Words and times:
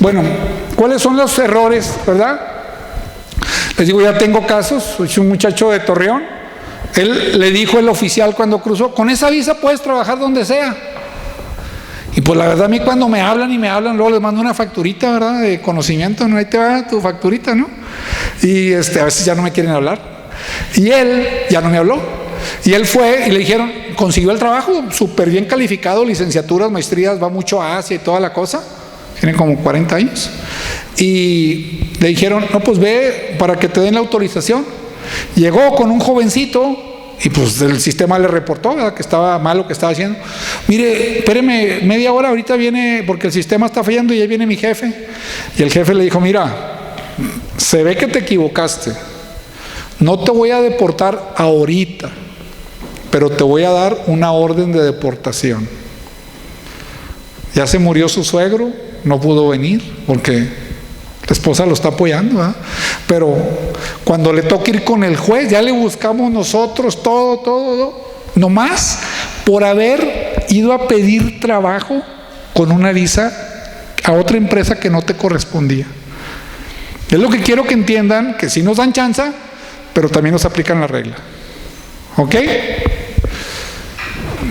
Bueno, 0.00 0.22
¿cuáles 0.76 1.02
son 1.02 1.16
los 1.16 1.36
errores, 1.38 1.94
verdad? 2.06 2.40
Les 3.76 3.86
digo, 3.86 4.00
ya 4.00 4.16
tengo 4.16 4.46
casos, 4.46 4.82
soy 4.96 5.10
un 5.18 5.28
muchacho 5.28 5.70
de 5.70 5.80
Torreón, 5.80 6.22
él 6.94 7.38
le 7.38 7.50
dijo 7.50 7.78
el 7.78 7.88
oficial 7.88 8.34
cuando 8.34 8.60
cruzó, 8.60 8.94
con 8.94 9.10
esa 9.10 9.28
visa 9.30 9.54
puedes 9.54 9.80
trabajar 9.80 10.18
donde 10.18 10.44
sea. 10.44 10.76
Y 12.14 12.20
pues 12.20 12.38
la 12.38 12.48
verdad 12.48 12.66
a 12.66 12.68
mí 12.68 12.80
cuando 12.80 13.08
me 13.08 13.20
hablan 13.20 13.52
y 13.52 13.58
me 13.58 13.68
hablan, 13.68 13.96
luego 13.96 14.10
les 14.10 14.20
mando 14.20 14.40
una 14.40 14.54
facturita, 14.54 15.12
¿verdad? 15.12 15.40
De 15.40 15.60
conocimiento, 15.60 16.26
¿no? 16.26 16.36
Ahí 16.36 16.46
te 16.46 16.58
va 16.58 16.86
tu 16.86 17.00
facturita, 17.00 17.54
¿no? 17.54 17.68
Y 18.42 18.72
este, 18.72 19.00
a 19.00 19.04
veces 19.04 19.24
ya 19.24 19.34
no 19.34 19.42
me 19.42 19.52
quieren 19.52 19.72
hablar. 19.72 20.00
Y 20.74 20.90
él 20.90 21.26
ya 21.50 21.60
no 21.60 21.70
me 21.70 21.78
habló. 21.78 22.00
Y 22.64 22.72
él 22.72 22.86
fue 22.86 23.26
y 23.26 23.30
le 23.30 23.40
dijeron, 23.40 23.70
consiguió 23.96 24.30
el 24.30 24.38
trabajo, 24.38 24.84
súper 24.90 25.28
bien 25.28 25.44
calificado, 25.44 26.04
licenciaturas, 26.04 26.70
maestrías, 26.70 27.22
va 27.22 27.28
mucho 27.28 27.60
a 27.60 27.78
Asia 27.78 27.96
y 27.96 27.98
toda 27.98 28.20
la 28.20 28.32
cosa. 28.32 28.62
Tiene 29.20 29.36
como 29.36 29.56
40 29.56 29.96
años. 29.96 30.30
Y 30.96 31.80
le 32.00 32.08
dijeron, 32.08 32.46
no, 32.52 32.60
pues 32.60 32.78
ve 32.78 33.36
para 33.38 33.56
que 33.56 33.68
te 33.68 33.80
den 33.80 33.94
la 33.94 34.00
autorización. 34.00 34.64
Llegó 35.34 35.74
con 35.74 35.90
un 35.90 36.00
jovencito 36.00 36.88
y 37.22 37.30
pues 37.30 37.60
el 37.60 37.80
sistema 37.80 38.18
le 38.18 38.28
reportó 38.28 38.76
que 38.94 39.02
estaba 39.02 39.38
mal 39.38 39.58
lo 39.58 39.66
que 39.66 39.72
estaba 39.72 39.92
haciendo. 39.92 40.18
Mire, 40.68 41.18
espéreme 41.18 41.80
media 41.82 42.12
hora, 42.12 42.28
ahorita 42.28 42.54
viene, 42.56 43.02
porque 43.06 43.26
el 43.26 43.32
sistema 43.32 43.66
está 43.66 43.82
fallando 43.82 44.14
y 44.14 44.20
ahí 44.20 44.28
viene 44.28 44.46
mi 44.46 44.56
jefe. 44.56 45.08
Y 45.56 45.62
el 45.62 45.72
jefe 45.72 45.94
le 45.94 46.04
dijo, 46.04 46.20
mira, 46.20 46.78
se 47.56 47.82
ve 47.82 47.96
que 47.96 48.06
te 48.06 48.20
equivocaste. 48.20 48.92
No 49.98 50.20
te 50.20 50.30
voy 50.30 50.52
a 50.52 50.60
deportar 50.60 51.34
ahorita, 51.36 52.08
pero 53.10 53.30
te 53.30 53.42
voy 53.42 53.64
a 53.64 53.70
dar 53.70 54.04
una 54.06 54.30
orden 54.30 54.70
de 54.70 54.82
deportación. 54.82 55.68
Ya 57.54 57.66
se 57.66 57.80
murió 57.80 58.08
su 58.08 58.22
suegro, 58.22 58.70
no 59.04 59.20
pudo 59.20 59.48
venir 59.48 60.04
porque 60.06 60.38
la 61.28 61.32
esposa 61.32 61.66
lo 61.66 61.74
está 61.74 61.88
apoyando, 61.88 62.54
pero 63.06 63.36
cuando 64.04 64.32
le 64.32 64.42
toca 64.42 64.70
ir 64.70 64.84
con 64.84 65.04
el 65.04 65.16
juez, 65.16 65.50
ya 65.50 65.60
le 65.60 65.72
buscamos 65.72 66.30
nosotros 66.30 67.02
todo, 67.02 67.38
todo, 67.40 67.76
todo, 67.76 68.08
nomás 68.34 69.00
por 69.44 69.64
haber 69.64 70.46
ido 70.48 70.72
a 70.72 70.88
pedir 70.88 71.40
trabajo 71.40 72.02
con 72.54 72.72
una 72.72 72.92
visa 72.92 73.32
a 74.04 74.12
otra 74.12 74.38
empresa 74.38 74.80
que 74.80 74.88
no 74.88 75.02
te 75.02 75.14
correspondía. 75.14 75.86
Es 77.10 77.18
lo 77.18 77.28
que 77.28 77.40
quiero 77.42 77.64
que 77.64 77.74
entiendan, 77.74 78.36
que 78.38 78.48
si 78.48 78.62
nos 78.62 78.78
dan 78.78 78.92
chance, 78.92 79.22
pero 79.92 80.08
también 80.08 80.32
nos 80.32 80.44
aplican 80.44 80.80
la 80.80 80.86
regla. 80.86 81.16
¿Ok? 82.16 82.34